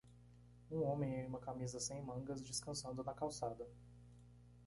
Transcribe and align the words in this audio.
Um 0.71 0.81
homem 0.81 1.13
em 1.13 1.27
uma 1.27 1.37
camisa 1.39 1.79
sem 1.79 2.01
mangas, 2.03 2.41
descansando 2.43 3.03
na 3.03 3.13
calçada. 3.13 3.67